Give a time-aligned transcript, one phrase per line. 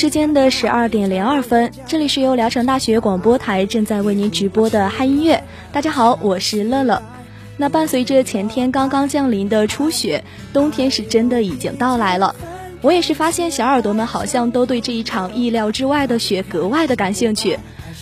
[0.00, 5.44] 时间的十二点零二分，这里是由聊城大学广播台正在为您直播的嗨音乐。
[5.72, 7.02] 大家好，我是乐乐。
[7.58, 12.34] 那伴随着前天刚刚降临的初雪，冬天是真的已经到来了。
[12.80, 17.58] 我也是发现小耳朵们好像都对这一场意料之外的雪格外的感兴趣。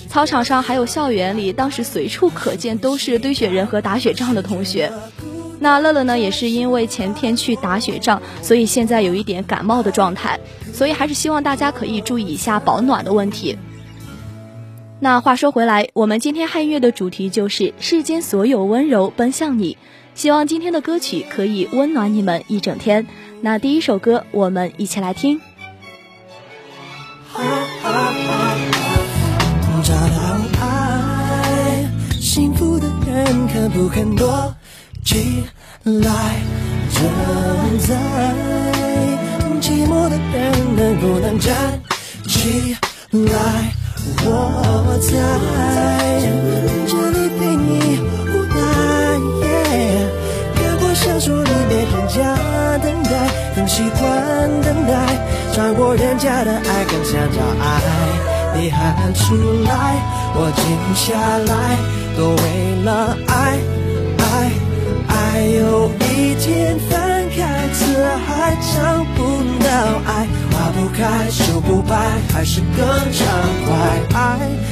[0.07, 4.93] 操场上还有校园里，当时随处可见都是堆雪人和打雪仗的同学。
[5.61, 10.39] 那乐乐呢，也是因为前天去打雪仗，所以现在有一点感冒的状态，
[10.73, 13.59] 所以还是希望大家可以注意一下保暖的问题。
[15.01, 19.79] 那话说回来，我们今天汉乐的主题就是世间所有温柔奔向你，
[20.15, 23.07] 希望今天的歌曲可以温暖你们一整天。
[23.41, 25.41] 那第一首歌，我们一起来听。
[29.85, 30.01] 找到
[30.61, 31.89] 爱，
[32.21, 34.53] 幸福的人肯不肯多？
[35.09, 35.43] 起
[35.85, 36.13] 来，
[36.93, 37.01] 站
[37.79, 37.95] 在
[39.59, 41.81] 寂寞的人能不能站
[42.27, 42.77] 起
[43.13, 43.73] 来？
[44.27, 45.09] 我在。
[46.87, 47.99] 这里陪你
[48.29, 48.61] 无奈，
[50.55, 52.37] 看过小说里面人家
[52.77, 53.11] 等待，
[53.57, 54.93] 更习惯等待，
[55.55, 57.65] 穿过人家的爱更想找爱。
[58.61, 59.73] 你喊出来，
[60.35, 60.63] 我静
[60.95, 61.17] 下
[61.49, 61.79] 来，
[62.15, 63.59] 都为了爱。
[65.47, 67.85] 有一天翻开，词
[68.27, 69.19] 还找不
[69.63, 69.69] 到
[70.07, 71.97] 爱，花不开，树不白，
[72.33, 73.27] 还是更畅
[73.67, 73.73] 快。
[74.15, 74.19] 爱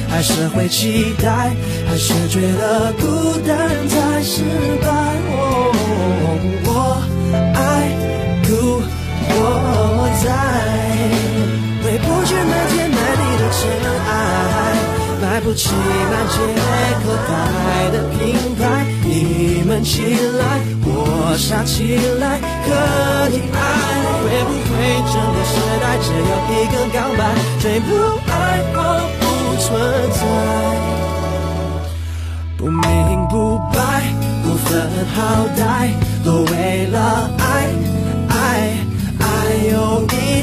[0.09, 1.55] 还是会期待，
[1.87, 3.05] 还是觉得孤
[3.47, 3.57] 单
[3.87, 4.43] 太失
[4.81, 4.87] 败。
[6.65, 6.69] 我
[7.53, 7.57] 爱
[8.47, 8.81] 故
[9.29, 9.35] 我
[10.23, 10.25] 在，
[11.83, 13.96] 回不去那天爱你的尘。
[15.21, 16.37] 买不起满街
[17.03, 17.29] 口袋
[17.91, 18.17] 的品
[18.55, 20.01] 牌，你们起
[20.37, 22.69] 来，我傻起来，可
[23.33, 23.57] 以爱。
[24.23, 24.71] 会不会
[25.07, 27.19] 整个时代只有一个告白，
[27.59, 27.87] 最不
[28.29, 28.31] 爱
[28.75, 28.77] 我
[29.19, 29.25] 不
[29.63, 29.67] 存
[30.11, 30.19] 在，
[32.57, 32.85] 不明
[33.29, 33.77] 不白，
[34.43, 34.69] 不分
[35.15, 35.17] 好
[35.57, 35.59] 歹，
[36.25, 36.95] 都为了
[37.39, 37.41] 爱
[38.29, 38.35] 爱
[39.19, 39.21] 爱。
[39.71, 39.73] 有
[40.03, 40.36] 一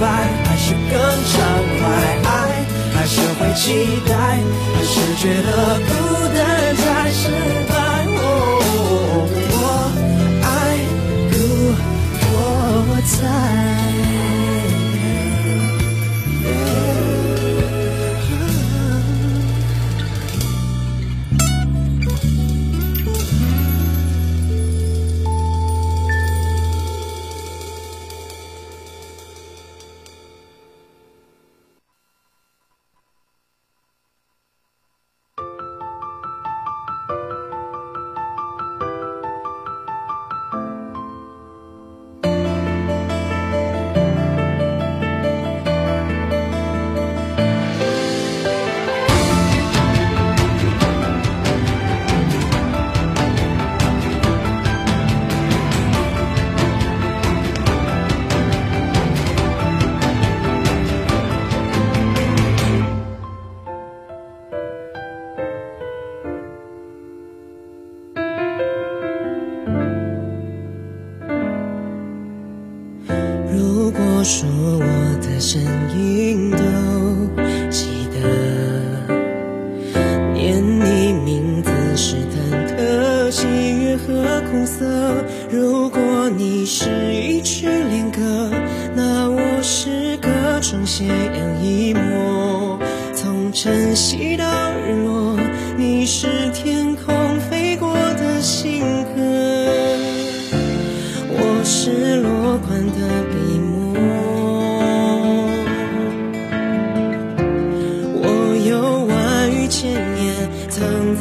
[0.00, 0.06] 白，
[0.44, 0.98] 还是更
[1.30, 1.38] 畅
[1.78, 1.82] 快？
[2.24, 2.30] 爱
[2.94, 4.12] 还是会期待，
[4.74, 5.90] 还是觉得孤
[6.34, 6.40] 单
[6.74, 7.28] 才失
[7.68, 7.72] 败？
[9.52, 9.62] 我
[10.42, 10.48] 爱
[11.30, 11.34] 故
[12.32, 12.34] 我
[13.04, 13.69] 在。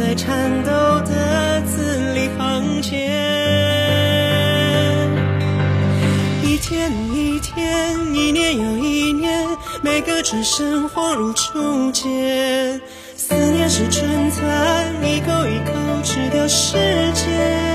[0.10, 0.72] 在颤抖
[1.02, 2.98] 的字里行间。
[6.42, 9.48] 一天一天，一年又一年，
[9.84, 12.82] 每个转身恍如初见。
[13.16, 16.74] 思念是春蚕，一口一口吃掉时
[17.14, 17.69] 间。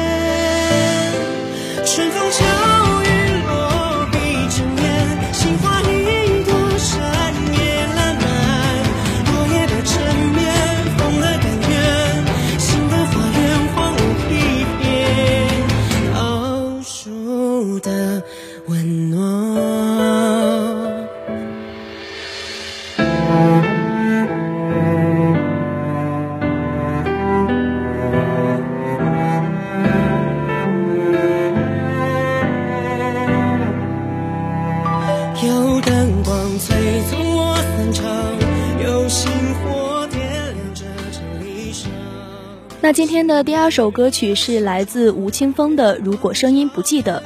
[42.84, 47.20] 那今天的第二首歌曲是来自吴青峰的《如果声音不记得》，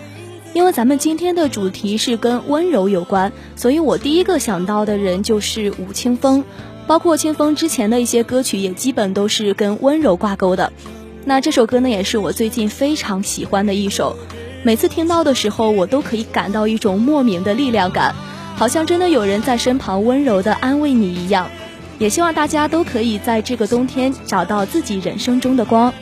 [0.55, 6.44] 因为咱们今天的主题是跟温柔有关，所以我第一个想到的人就是吴青峰，
[6.87, 10.72] 包括青峰之前的一些歌曲也基本都是跟温柔挂钩的。
[11.25, 14.16] 那这首歌呢，也是我最近非常喜欢的一首，
[14.62, 18.14] 每次听到的时候，我都可以感到一种莫名的力量感，
[18.54, 21.50] 好像真的有人在身旁温柔的安慰你一样。
[21.99, 25.93] 也希望大家都可以在这个冬天找到自己人生中的光。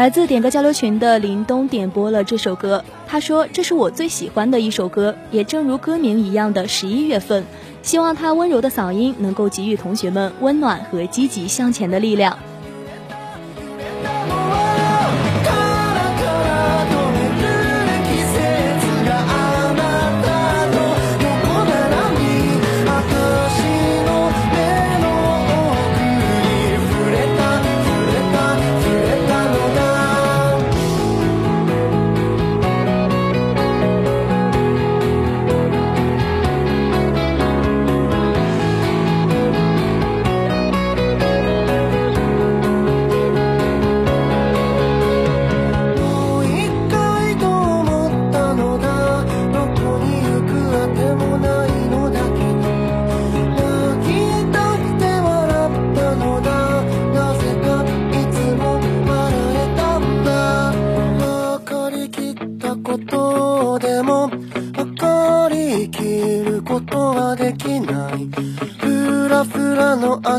[0.00, 7.44] 来自点歌交流群的林东点播了这首歌，他说这是我最喜欢的一首歌，也正如歌名一样的十一月份，
[7.82, 12.38] 希望他温柔的嗓音能够给予同学们温暖和积极向前的力量。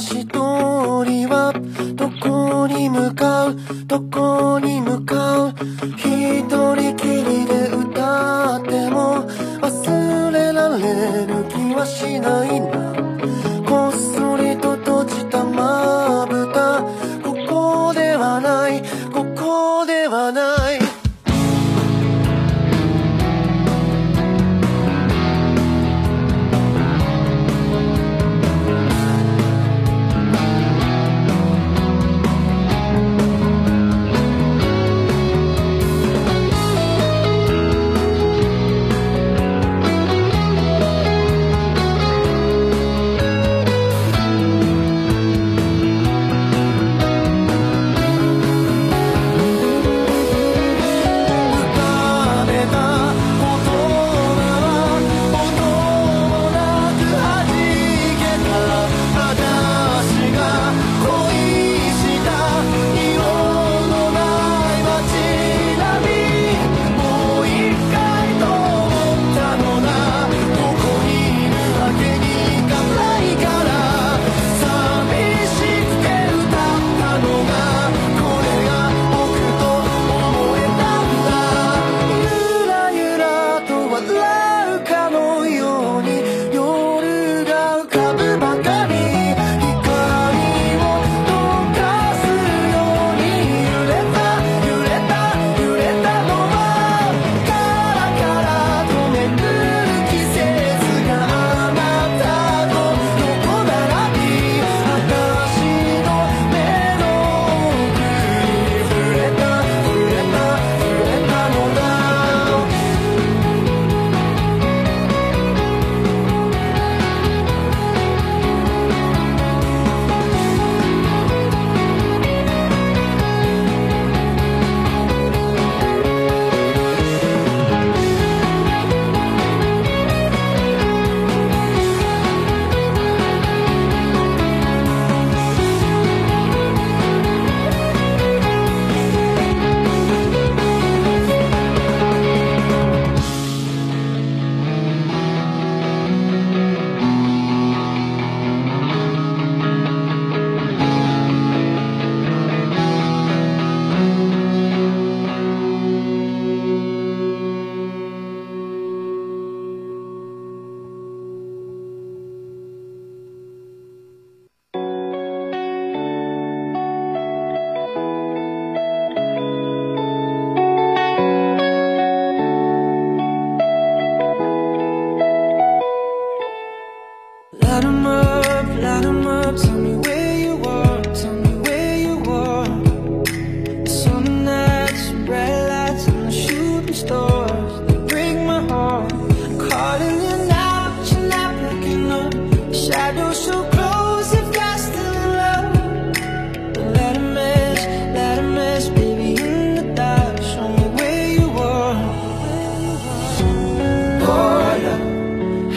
[0.02, 0.51] 私と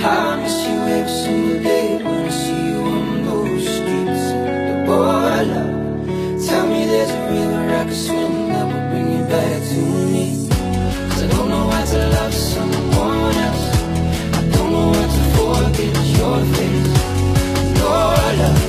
[0.05, 4.25] I miss you every single day when I see you on those streets.
[4.69, 5.73] The boy I love,
[6.45, 9.81] tell me there's a river I could swim that will bring you back to
[10.13, 10.25] me.
[11.09, 13.65] Cause I don't know how to love someone else.
[14.35, 16.93] I don't know how to forget your face.
[17.81, 18.61] Lord, I love.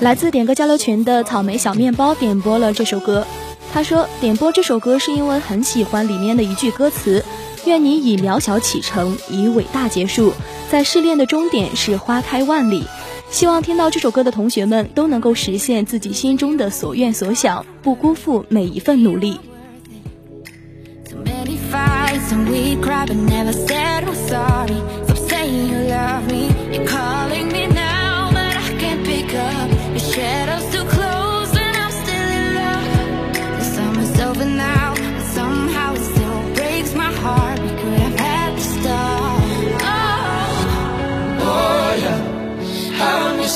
[0.00, 3.24] 来自点歌交流群的草莓小面包点播了这首歌，
[3.72, 7.24] 他说点播这首歌是因为很喜欢里面的一句歌词。
[7.68, 10.32] 愿你以渺小启程，以伟大结束，
[10.70, 12.84] 在试炼的终点是花开万里。”
[13.30, 19.38] 希望听到这首歌的同学们都能够实现自己心中的所愿所想，不辜负每一份努力。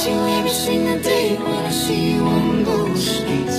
[0.02, 3.58] Missing every single day when I see you on those streets.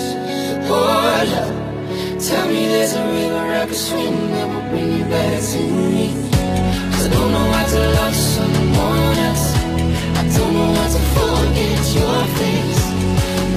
[0.68, 5.42] Oh, love, tell me there's a river I could swim that will bring you back
[5.42, 5.62] to
[5.94, 6.08] me.
[6.92, 9.48] Cause I don't know how to love someone else.
[10.20, 12.84] I don't know how to forget your face.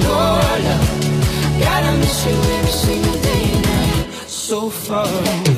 [0.07, 4.11] Oh, love, gotta miss you every single day now.
[4.27, 5.56] So far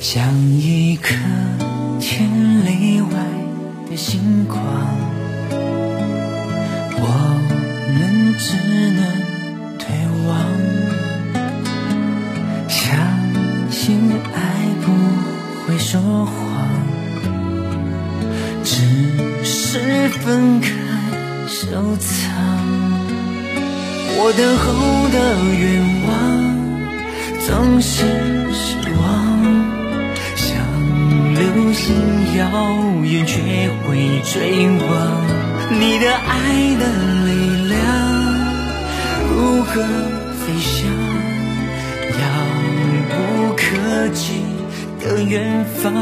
[0.00, 0.22] 像
[0.58, 1.14] 一颗
[1.98, 2.28] 千
[2.64, 3.08] 里外
[3.88, 4.58] 的星光
[6.98, 7.06] 我
[7.92, 8.56] 们只
[8.92, 9.00] 能
[9.78, 9.86] 对
[10.26, 10.28] 望
[12.68, 12.86] 相
[13.70, 14.38] 信爱
[14.82, 14.86] 不
[15.66, 16.56] 会说谎。
[18.64, 20.68] 只是分开
[21.46, 22.16] 收藏
[24.18, 24.64] 我等候
[25.12, 25.16] 的
[25.60, 25.64] 愿
[26.06, 26.10] 望
[27.46, 28.45] 总是
[31.76, 31.94] 心
[32.38, 32.42] 遥
[33.04, 33.38] 远却
[33.84, 34.88] 会坠亡。
[35.78, 36.84] 你的爱的
[37.26, 37.28] 力
[37.68, 37.76] 量
[39.28, 39.82] 如何
[40.40, 40.88] 飞翔？
[42.18, 42.24] 遥
[43.10, 43.14] 不
[43.54, 44.40] 可及
[45.00, 45.92] 的远方，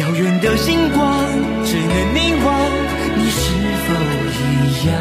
[0.00, 1.02] 遥远的星光
[1.64, 2.70] 只能凝望。
[3.16, 3.42] 你是
[3.84, 3.88] 否
[4.30, 4.40] 一
[4.86, 4.94] 样？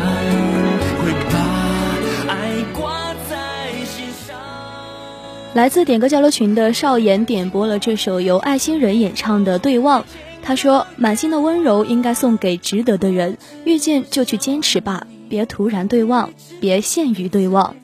[5.53, 10.01] 来自点歌交流群的少言点播了这首由爱心人演唱的《对望》，
[10.41, 17.75] 他说：“满心的温柔应该送给值得的人，遇见就去坚持吧，别突然对望，别陷于对望。”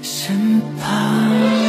[0.00, 1.65] 身旁。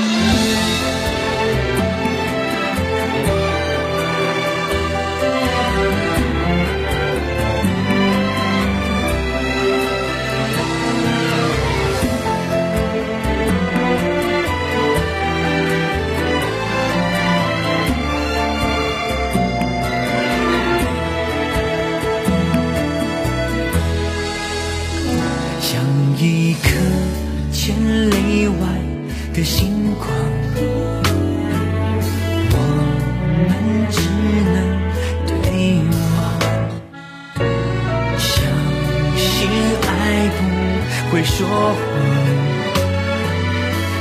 [41.09, 41.77] 会说谎，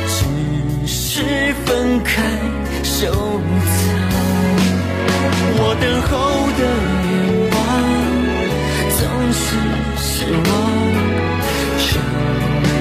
[0.09, 2.23] 只是分开
[2.83, 3.15] 收藏。
[5.59, 6.13] 我等候
[6.59, 6.61] 的
[7.07, 7.15] 愿
[7.53, 7.57] 望
[8.99, 9.01] 总
[9.33, 9.47] 是
[9.97, 10.51] 失望，
[11.79, 11.87] 像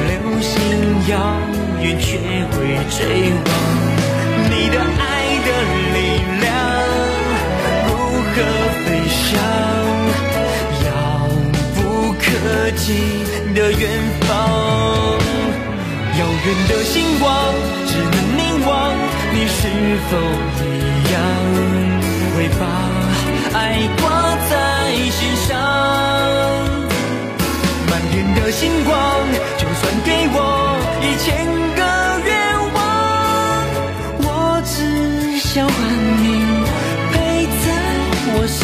[0.08, 0.12] 流
[0.42, 0.52] 星
[1.10, 1.14] 遥
[1.82, 1.86] 远。
[2.00, 2.18] 却
[2.52, 2.58] 会
[2.90, 3.85] 坠亡。
[12.86, 12.93] 可及
[13.56, 13.89] 的远
[14.21, 14.30] 方，
[16.19, 17.34] 遥远的星光
[17.88, 18.93] 只能凝望。
[19.34, 19.58] 你是
[20.08, 20.12] 否
[20.62, 20.63] 一
[21.12, 21.15] 样？
[22.36, 22.63] 会把
[23.58, 23.60] 爱
[24.00, 24.04] 挂
[24.52, 24.54] 在
[25.10, 25.17] 心
[25.48, 25.58] 上。
[27.89, 28.93] 满天的星光，
[29.58, 30.38] 就算给我
[31.02, 31.26] 一千
[31.76, 31.82] 个
[32.24, 32.34] 愿
[32.76, 32.78] 望，
[34.21, 35.76] 我只想换
[36.21, 36.24] 你
[37.12, 37.15] 陪
[37.65, 37.67] 在
[38.36, 38.63] 我身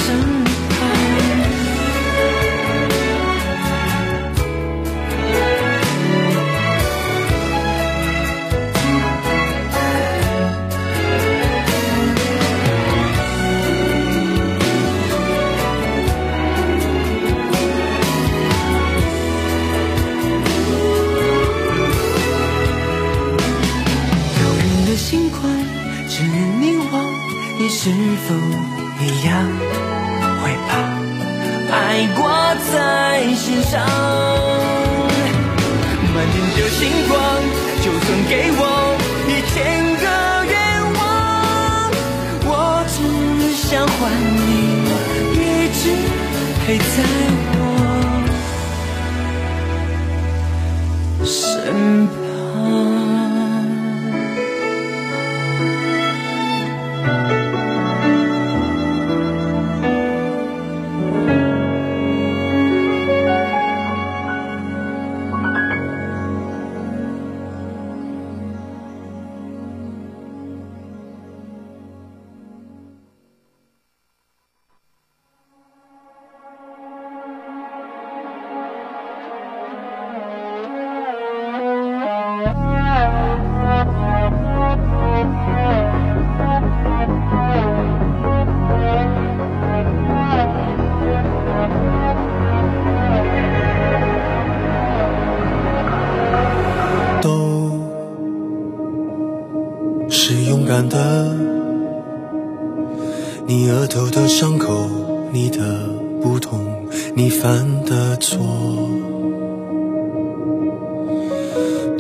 [27.84, 28.36] 是否
[29.00, 29.32] 一样
[30.40, 30.72] 会把
[31.76, 31.76] 爱
[32.16, 32.22] 挂
[32.72, 32.72] 在
[33.34, 33.82] 心上？
[36.14, 37.12] 满天的星光，
[37.82, 38.62] 就算给我
[39.28, 39.58] 一千
[39.98, 40.06] 个
[40.46, 40.54] 愿
[40.94, 41.02] 望，
[42.46, 42.54] 我
[42.88, 42.96] 只
[43.56, 44.00] 想换
[44.46, 44.48] 你
[45.34, 45.42] 一
[45.74, 45.82] 直
[46.64, 46.86] 陪在
[47.58, 47.60] 我
[51.26, 51.34] 身
[52.06, 52.11] 旁。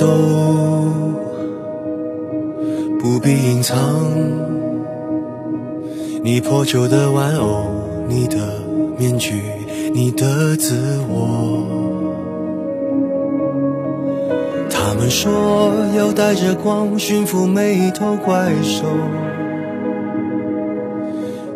[0.01, 0.07] 都
[2.99, 3.77] 不必隐藏。
[6.23, 7.65] 你破旧的玩偶，
[8.07, 8.35] 你的
[8.97, 9.43] 面具，
[9.93, 11.61] 你的自我。
[14.71, 18.85] 他们说要带着光驯服每一头怪兽。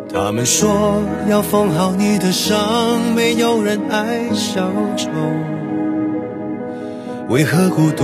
[0.08, 5.08] 他们说要缝好你的伤，没有人爱小丑。
[7.36, 8.02] 为何孤独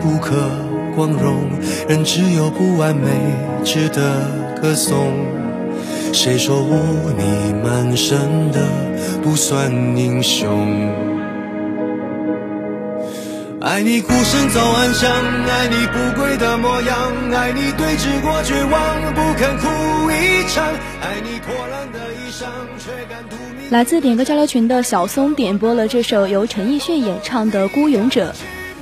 [0.00, 0.48] 不可
[0.94, 1.50] 光荣？
[1.88, 3.08] 人只有不完美
[3.64, 4.28] 值得
[4.62, 5.26] 歌颂。
[6.12, 8.60] 谁说污泥满身的
[9.24, 10.88] 不算英雄？
[13.60, 16.96] 爱你孤身走暗巷，爱你不跪的模样，
[17.34, 19.66] 爱你对峙过绝望，不肯哭
[20.12, 20.64] 一场，
[21.02, 22.44] 爱你破烂的衣裳，
[22.78, 23.68] 却敢堵命。
[23.70, 28.32] 来自点歌交流群的小松点播了这首由陈奕迅演唱的《孤勇者》，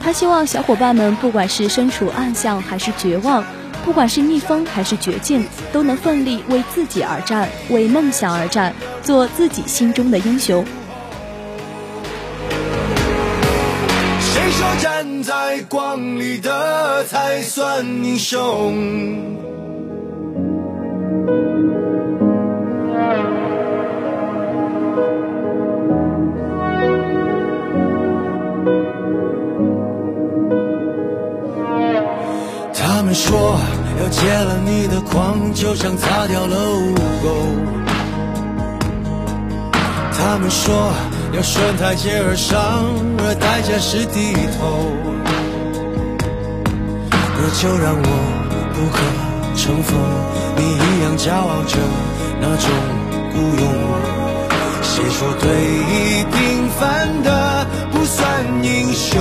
[0.08, 3.44] 他希望小伙伴们不管是身处暗巷还是绝望，
[3.84, 10.64] 不管是逆风还是绝境，都能奋力为自己而战，为梦想而战，做自己心中的英雄。
[14.18, 19.28] 谁说站在光里的才算英雄。
[33.08, 33.58] 他们说
[34.02, 36.94] 要戒了你的狂，就像擦掉了污
[37.24, 37.26] 垢。
[40.12, 40.92] 他们说。
[41.30, 42.58] 要顺台阶而上，
[43.18, 44.90] 而代价是低头。
[47.10, 48.08] 那就让我
[48.74, 48.98] 不可
[49.54, 49.94] 乘风，
[50.56, 51.78] 你一样骄傲着
[52.40, 52.66] 那种
[53.30, 53.64] 孤勇。
[54.82, 55.44] 谁说对
[55.84, 59.20] 弈平凡的不算英雄？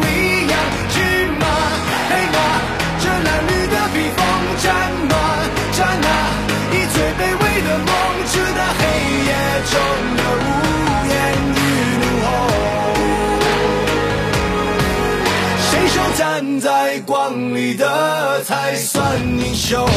[17.61, 19.87] 里的才算英雄？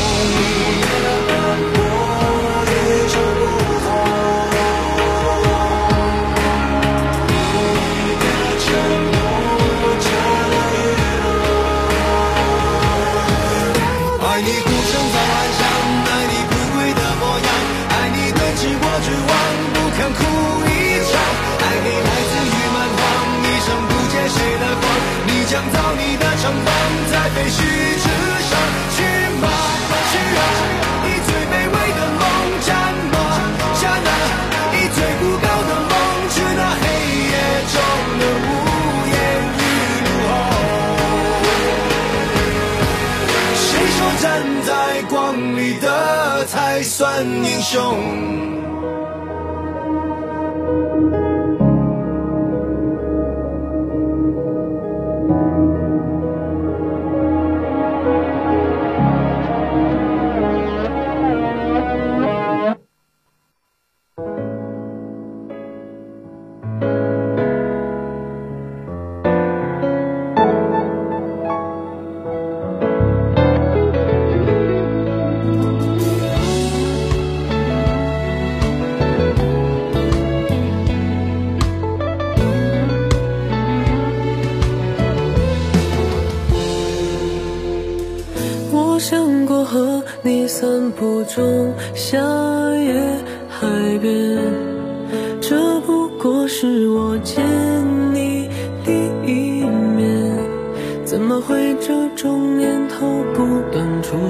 [47.05, 48.74] 算英雄。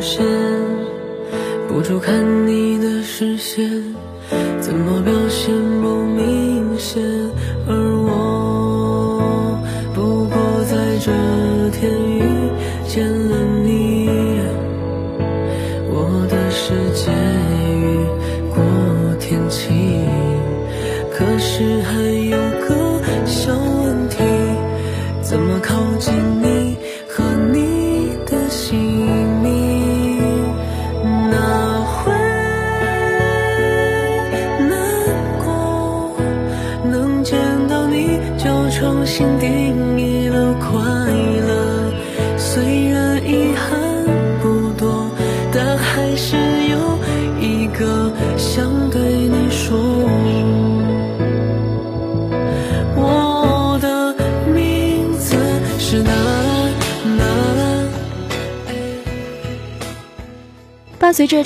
[0.04, 0.22] 现？
[1.66, 3.93] 不住看你的视线，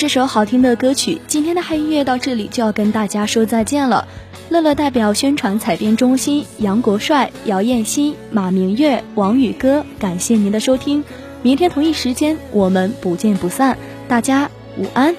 [0.08, 4.08] 一首好听的歌曲，今天的嗨音乐到这里就要跟大家说再见了。
[4.48, 11.04] 乐乐代表宣传采编中心杨国帅、姚艳欣、马明月、王宇哥，感谢您的收听。
[11.42, 13.76] 明天同一时间我们不见不散，
[14.08, 15.14] 大家午安。